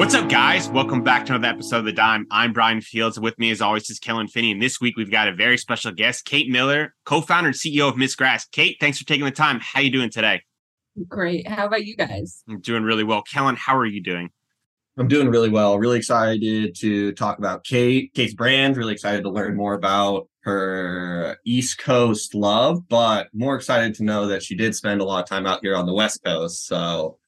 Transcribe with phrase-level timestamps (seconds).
[0.00, 0.66] What's up, guys?
[0.70, 2.26] Welcome back to another episode of The Dime.
[2.30, 3.20] I'm Bryan Fields.
[3.20, 4.50] With me, as always, is Kellan Finney.
[4.50, 7.98] And this week, we've got a very special guest, Kate Miller, co-founder and CEO of
[7.98, 8.46] Miss Grass.
[8.46, 9.60] Kate, thanks for taking the time.
[9.60, 10.40] How you doing today?
[11.06, 11.46] Great.
[11.46, 12.42] How about you guys?
[12.48, 13.22] I'm doing really well.
[13.30, 14.30] Kellan, how are you doing?
[14.96, 15.78] I'm doing really well.
[15.78, 18.78] Really excited to talk about Kate, Kate's brand.
[18.78, 24.28] Really excited to learn more about her East Coast love, but more excited to know
[24.28, 26.66] that she did spend a lot of time out here on the West Coast.
[26.66, 27.18] So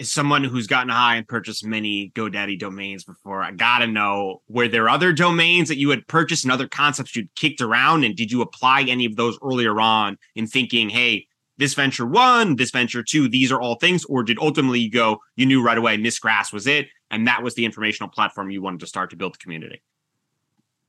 [0.00, 4.68] as someone who's gotten high and purchased many GoDaddy domains before, I gotta know were
[4.68, 8.04] there other domains that you had purchased and other concepts you'd kicked around?
[8.04, 12.56] And did you apply any of those earlier on in thinking, hey, this venture one,
[12.56, 14.04] this venture two, these are all things?
[14.06, 17.42] Or did ultimately you go, you knew right away Miss Grass was it, and that
[17.42, 19.82] was the informational platform you wanted to start to build the community?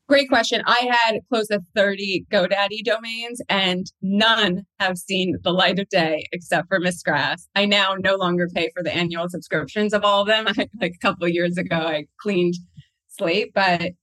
[0.07, 0.61] Great question.
[0.67, 6.27] I had close to 30 GoDaddy domains and none have seen the light of day
[6.31, 7.47] except for Miss Grass.
[7.55, 10.45] I now no longer pay for the annual subscriptions of all of them.
[10.47, 12.53] I, like a couple years ago, I cleaned
[13.07, 13.93] slate, but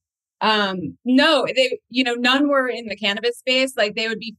[0.41, 3.77] um, no, they, you know, none were in the cannabis space.
[3.77, 4.35] Like they would be,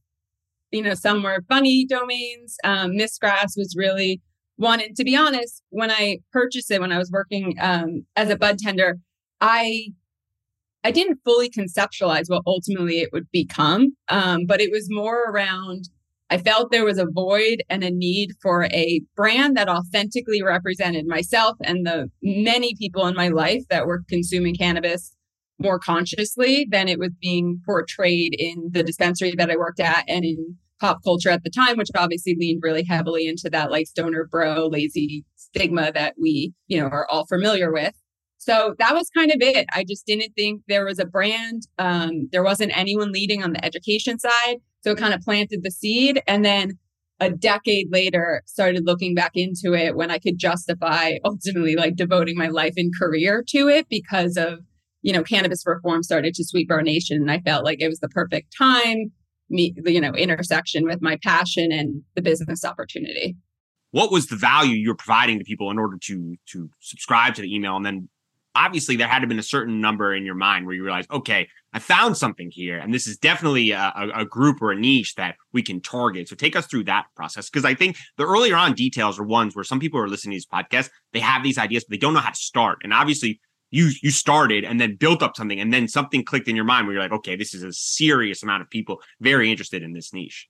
[0.69, 2.57] you know, some were funny domains.
[2.63, 4.21] Um, Miss Grass was really.
[4.59, 8.37] And to be honest, when I purchased it, when I was working um, as a
[8.37, 8.99] bud tender,
[9.41, 9.87] I
[10.85, 15.89] I didn't fully conceptualize what ultimately it would become, um, but it was more around.
[16.29, 21.07] I felt there was a void and a need for a brand that authentically represented
[21.07, 25.15] myself and the many people in my life that were consuming cannabis
[25.57, 30.23] more consciously than it was being portrayed in the dispensary that I worked at and
[30.23, 34.27] in pop culture at the time, which obviously leaned really heavily into that like stoner
[34.29, 37.95] bro lazy stigma that we, you know, are all familiar with.
[38.37, 39.65] So that was kind of it.
[39.73, 41.63] I just didn't think there was a brand.
[41.79, 44.57] Um, there wasn't anyone leading on the education side.
[44.81, 46.21] So it kind of planted the seed.
[46.27, 46.77] And then
[47.19, 52.37] a decade later, started looking back into it when I could justify ultimately like devoting
[52.37, 54.59] my life and career to it because of,
[55.01, 57.17] you know, cannabis reform started to sweep our nation.
[57.21, 59.11] And I felt like it was the perfect time,
[59.49, 63.37] me, you know, intersection with my passion and the business opportunity
[63.95, 67.41] what was the value you were providing to people in order to to subscribe to
[67.41, 68.09] the email and then
[68.55, 71.05] obviously there had to have been a certain number in your mind where you realize,
[71.11, 75.15] okay, I found something here, and this is definitely a, a, group or a niche
[75.15, 76.29] that we can target.
[76.29, 79.55] So take us through that process because I think the earlier on details are ones
[79.55, 82.13] where some people are listening to these podcasts, they have these ideas, but they don't
[82.13, 82.79] know how to start.
[82.83, 86.55] And obviously, you you started and then built up something, and then something clicked in
[86.55, 89.83] your mind where you're like, okay, this is a serious amount of people very interested
[89.83, 90.47] in this niche.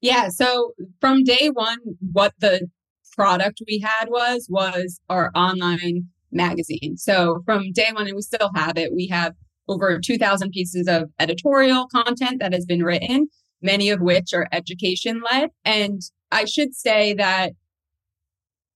[0.00, 0.28] Yeah.
[0.28, 1.78] So from day one,
[2.12, 2.68] what the
[3.14, 6.96] product we had was was our online magazine.
[6.96, 9.34] So from day one, and we still have it, we have
[9.68, 13.28] over 2,000 pieces of editorial content that has been written,
[13.62, 15.50] many of which are education led.
[15.64, 16.00] And
[16.32, 17.52] I should say that,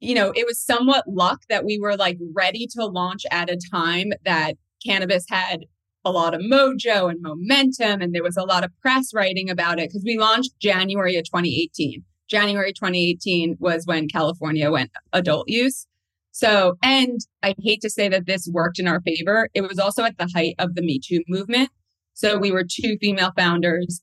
[0.01, 3.59] you know, it was somewhat luck that we were like ready to launch at a
[3.73, 5.65] time that cannabis had
[6.05, 8.03] a lot of mojo and momentum.
[8.03, 11.25] And there was a lot of press writing about it because we launched January of
[11.25, 12.03] 2018.
[12.29, 15.87] January 2018 was when California went adult use.
[16.33, 19.49] So, and I hate to say that this worked in our favor.
[19.55, 21.69] It was also at the height of the Me Too movement.
[22.15, 24.01] So we were two female founders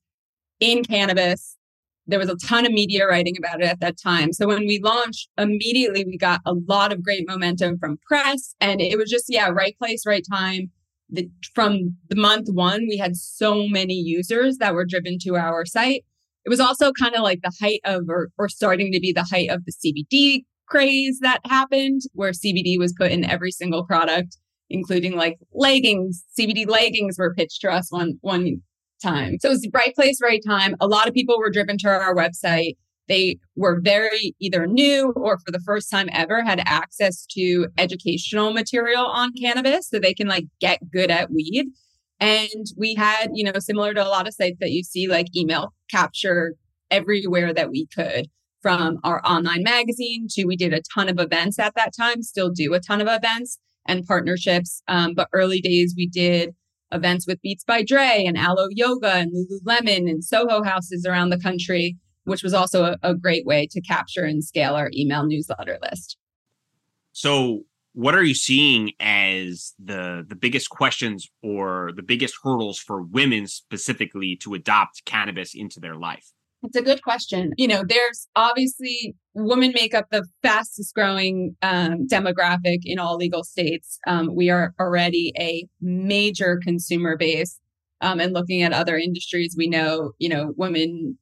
[0.60, 1.58] in cannabis.
[2.06, 4.34] There was a ton of media writing about it at that time.
[4.34, 8.80] So when we launched, immediately we got a lot of great momentum from press and
[8.80, 10.72] it was just, yeah, right place, right time.
[11.12, 15.66] The, from the month one, we had so many users that were driven to our
[15.66, 16.06] site.
[16.46, 19.24] It was also kind of like the height of, or, or starting to be the
[19.24, 24.38] height of the CBD craze that happened where CBD was put in every single product,
[24.70, 26.24] including like leggings.
[26.40, 28.62] CBD leggings were pitched to us one one
[29.02, 29.38] time.
[29.40, 30.76] So it was right place, right time.
[30.80, 32.76] A lot of people were driven to our website.
[33.08, 38.54] They were very either new or for the first time ever had access to educational
[38.54, 41.68] material on cannabis so they can like get good at weed.
[42.20, 45.36] And we had, you know, similar to a lot of sites that you see, like
[45.36, 46.54] email capture
[46.92, 48.28] everywhere that we could
[48.62, 52.50] from our online magazine to we did a ton of events at that time, still
[52.50, 53.58] do a ton of events
[53.88, 54.82] and partnerships.
[54.88, 56.54] Um, but early days, we did
[56.92, 61.40] events with Beats by Dre and Alo Yoga and Lululemon and Soho houses around the
[61.40, 65.78] country, which was also a, a great way to capture and scale our email newsletter
[65.82, 66.18] list.
[67.12, 67.64] So
[67.94, 73.48] what are you seeing as the the biggest questions or the biggest hurdles for women
[73.48, 76.32] specifically to adopt cannabis into their life?
[76.62, 77.54] It's a good question.
[77.58, 83.44] You know, there's obviously women make up the fastest growing um, demographic in all legal
[83.44, 83.98] states.
[84.08, 87.60] Um, we are already a major consumer base.
[88.02, 91.18] Um, and looking at other industries, we know, you know, women,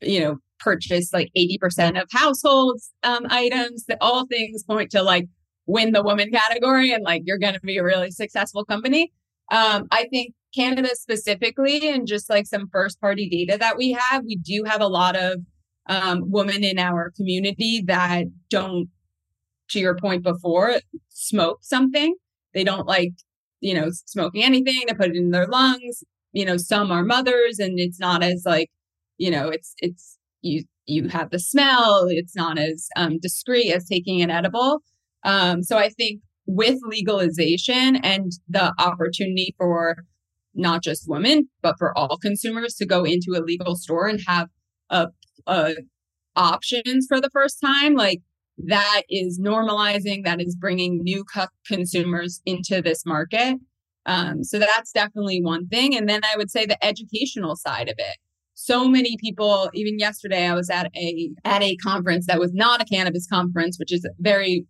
[0.00, 5.28] you know, purchase like 80% of households um, items that all things point to like
[5.66, 9.12] win the woman category and like you're going to be a really successful company.
[9.50, 14.24] Um, I think Canada specifically, and just like some first party data that we have,
[14.24, 15.40] we do have a lot of
[15.88, 18.88] um, women in our community that don't,
[19.70, 22.14] to your point before, smoke something.
[22.54, 23.12] They don't like,
[23.60, 26.02] you know, smoking anything to put it in their lungs.
[26.32, 28.70] You know, some are mothers and it's not as like,
[29.18, 32.06] you know, it's, it's, you, you have the smell.
[32.08, 34.82] It's not as um, discreet as taking an edible.
[35.24, 39.96] Um, so I think with legalization and the opportunity for
[40.54, 44.48] not just women, but for all consumers to go into a legal store and have
[44.90, 45.08] a,
[45.46, 45.74] a
[46.36, 48.20] options for the first time, like
[48.58, 51.24] that is normalizing, that is bringing new
[51.66, 53.58] consumers into this market.
[54.06, 55.96] Um, so that's definitely one thing.
[55.96, 58.16] And then I would say the educational side of it.
[58.54, 62.82] So many people, even yesterday, I was at a at a conference that was not
[62.82, 64.66] a cannabis conference, which is very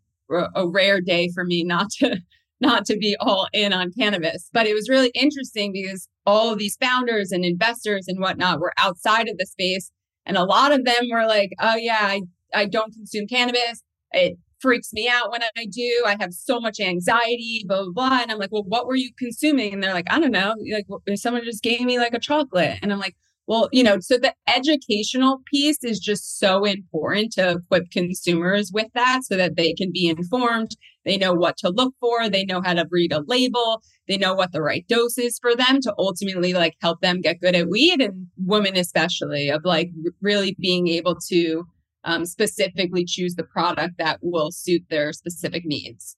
[0.55, 2.19] a rare day for me not to
[2.61, 4.49] not to be all in on cannabis.
[4.53, 8.73] But it was really interesting because all of these founders and investors and whatnot were
[8.79, 9.91] outside of the space.
[10.27, 12.23] And a lot of them were like, oh, yeah, I,
[12.55, 13.83] I don't consume cannabis.
[14.13, 16.05] It freaks me out when I do.
[16.07, 18.19] I have so much anxiety, blah, blah, blah.
[18.23, 19.73] And I'm like, well, what were you consuming?
[19.73, 20.55] And they're like, I don't know.
[20.71, 20.87] Like,
[21.17, 22.79] someone just gave me like a chocolate.
[22.83, 23.17] And I'm like,
[23.47, 28.87] well, you know, so the educational piece is just so important to equip consumers with
[28.95, 30.77] that so that they can be informed.
[31.05, 32.29] They know what to look for.
[32.29, 33.83] They know how to read a label.
[34.07, 37.41] They know what the right dose is for them to ultimately like help them get
[37.41, 39.91] good at weed and women, especially, of like
[40.21, 41.65] really being able to
[42.05, 46.17] um, specifically choose the product that will suit their specific needs.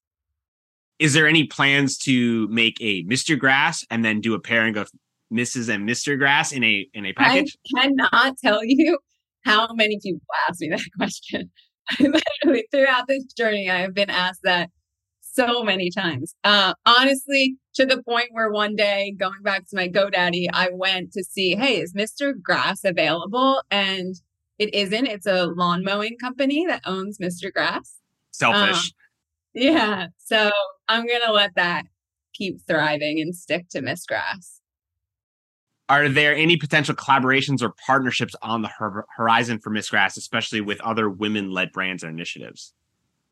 [0.99, 3.39] Is there any plans to make a Mr.
[3.39, 4.91] Grass and then do a pairing of
[5.32, 5.73] Mrs.
[5.73, 6.19] and Mr.
[6.19, 7.56] Grass in a in a package?
[7.76, 8.99] I cannot tell you
[9.44, 11.50] how many people ask me that question.
[11.99, 14.70] literally throughout this journey, I have been asked that
[15.20, 16.34] so many times.
[16.44, 21.12] Uh, honestly, to the point where one day, going back to my GoDaddy, I went
[21.12, 22.35] to see, hey, is Mr.
[22.40, 23.62] Grass available?
[23.70, 24.14] And
[24.58, 25.06] it isn't.
[25.06, 27.52] It's a lawn mowing company that owns Mr.
[27.52, 27.96] Grass.
[28.31, 28.76] Selfish.
[28.76, 28.93] Um,
[29.55, 30.06] yeah.
[30.19, 30.50] So
[30.88, 31.85] I'm gonna let that
[32.32, 34.61] keep thriving and stick to Miss Grass.
[35.88, 38.70] Are there any potential collaborations or partnerships on the
[39.17, 42.73] horizon for Miss Grass, especially with other women led brands and initiatives?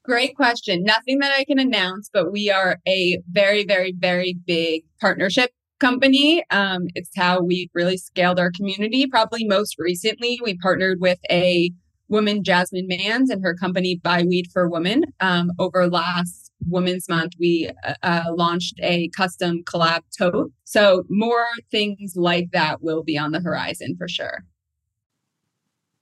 [0.02, 0.82] Great question.
[0.82, 6.44] Nothing that I can announce, but we are a very, very, very big partnership company.
[6.50, 9.06] Um, it's how we really scaled our community.
[9.06, 11.70] Probably most recently, we partnered with a
[12.08, 15.04] woman, Jasmine Mans, and her company Buy Weed for Women.
[15.20, 20.52] Um, over last Women's Month, we uh, uh, launched a custom collab tote.
[20.64, 24.44] So more things like that will be on the horizon for sure.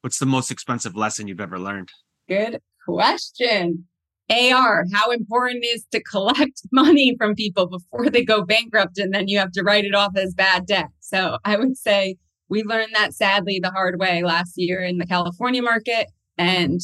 [0.00, 1.90] What's the most expensive lesson you've ever learned?
[2.28, 3.86] Good question.
[4.30, 9.28] AR, how important is to collect money from people before they go bankrupt and then
[9.28, 10.88] you have to write it off as bad debt.
[11.00, 12.16] So I would say
[12.48, 16.08] we learned that sadly the hard way last year in the California market.
[16.36, 16.80] And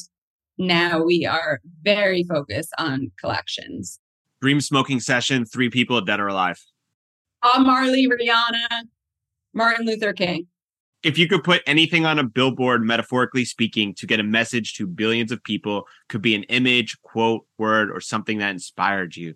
[0.58, 3.98] now we are very focused on collections.
[4.40, 6.60] Dream smoking session, three people dead or alive.
[7.42, 8.84] Bob Marley, Rihanna,
[9.52, 10.46] Martin Luther King.
[11.02, 14.86] If you could put anything on a billboard, metaphorically speaking, to get a message to
[14.86, 19.34] billions of people, could be an image, quote, word, or something that inspired you,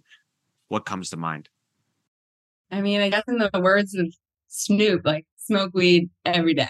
[0.68, 1.50] what comes to mind?
[2.70, 4.14] I mean, I guess in the words of
[4.48, 6.68] Snoop, like smoke weed every day.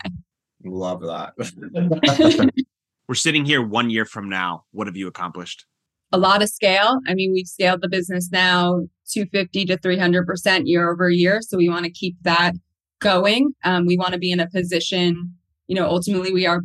[0.64, 1.34] Love that.
[3.08, 4.64] We're sitting here one year from now.
[4.70, 5.64] What have you accomplished?
[6.12, 7.00] A lot of scale.
[7.06, 11.40] I mean, we've scaled the business now 250 to 300% year over year.
[11.40, 12.54] So we want to keep that
[13.00, 13.54] going.
[13.64, 15.34] Um, we want to be in a position,
[15.68, 16.62] you know, ultimately we are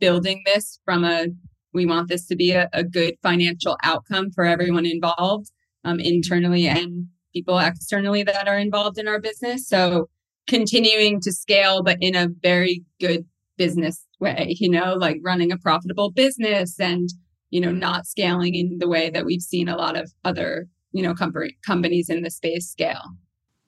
[0.00, 1.26] building this from a,
[1.74, 5.50] we want this to be a, a good financial outcome for everyone involved
[5.84, 9.68] um, internally and people externally that are involved in our business.
[9.68, 10.08] So
[10.46, 15.58] continuing to scale, but in a very good business way, you know, like running a
[15.58, 17.08] profitable business and,
[17.50, 21.02] you know, not scaling in the way that we've seen a lot of other, you
[21.02, 23.02] know, company companies in the space scale.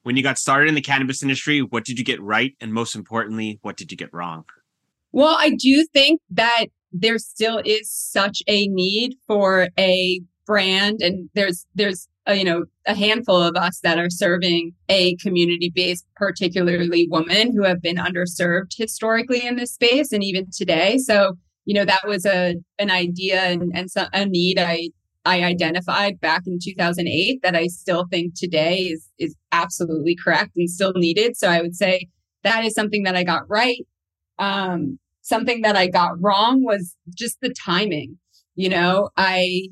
[0.03, 2.55] When you got started in the cannabis industry, what did you get right?
[2.61, 4.45] And most importantly, what did you get wrong?
[5.13, 11.29] Well, I do think that there still is such a need for a brand and
[11.35, 16.07] there's there's a, you know a handful of us that are serving a community based
[16.15, 20.99] particularly women who have been underserved historically in this space and even today.
[20.99, 24.89] So you know that was a an idea and, and a need i
[25.25, 30.71] i identified back in 2008 that i still think today is is absolutely correct and
[30.71, 31.37] still needed.
[31.37, 32.09] So i would say
[32.45, 33.87] that is something that i got right.
[34.39, 38.19] Um something that i got wrong was just the timing.
[38.55, 39.69] You know i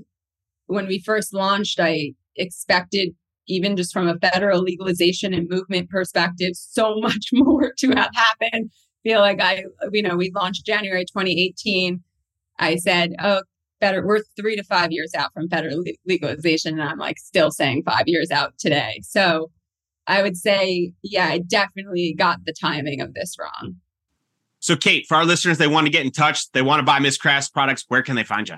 [0.67, 3.15] when we first launched, I expected,
[3.47, 8.71] even just from a federal legalization and movement perspective, so much more to have happened.
[9.03, 12.03] Feel like I, you know, we launched January 2018.
[12.59, 13.43] I said, oh,
[13.81, 16.81] better, we're three to five years out from federal legalization.
[16.81, 19.01] And I'm like still saying five years out today.
[19.03, 19.51] So
[20.07, 23.77] I would say, yeah, I definitely got the timing of this wrong.
[24.61, 26.99] So, Kate, for our listeners, they want to get in touch, they want to buy
[26.99, 27.85] Miss Grass products.
[27.89, 28.57] Where can they find you?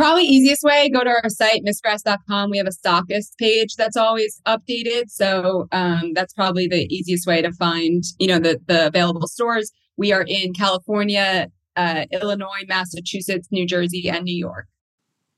[0.00, 2.48] Probably easiest way, go to our site, missgrass.com.
[2.48, 5.10] We have a stockist page that's always updated.
[5.10, 9.70] So um, that's probably the easiest way to find, you know, the, the available stores.
[9.98, 14.68] We are in California, uh, Illinois, Massachusetts, New Jersey, and New York.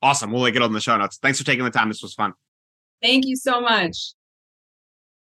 [0.00, 0.31] Awesome.
[0.31, 1.19] We'll link it on the show notes.
[1.21, 1.88] Thanks for taking the time.
[1.88, 2.33] This was fun.
[3.02, 4.14] Thank you so much.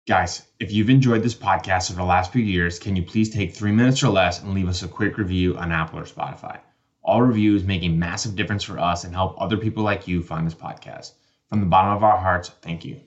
[0.07, 3.53] Guys, if you've enjoyed this podcast over the last few years, can you please take
[3.53, 6.59] three minutes or less and leave us a quick review on Apple or Spotify?
[7.07, 10.45] All reviews make a massive difference for us and help other people like you find
[10.45, 11.13] this podcast.
[11.49, 12.99] From the bottom of our hearts, thank you.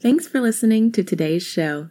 [0.00, 1.90] Thanks for listening to today's show.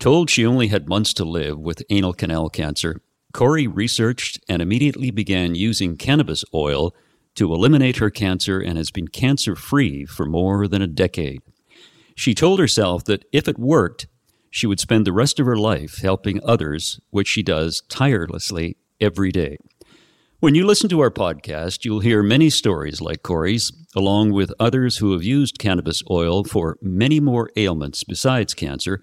[0.00, 3.02] Told she only had months to live with anal canal cancer,
[3.34, 6.94] Corrie researched and immediately began using cannabis oil
[7.34, 11.42] to eliminate her cancer and has been cancer free for more than a decade.
[12.14, 14.06] She told herself that if it worked,
[14.48, 19.30] she would spend the rest of her life helping others, which she does tirelessly every
[19.30, 19.58] day.
[20.40, 24.96] When you listen to our podcast, you'll hear many stories like Corrie's, along with others
[24.96, 29.02] who have used cannabis oil for many more ailments besides cancer